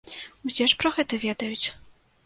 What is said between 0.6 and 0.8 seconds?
ж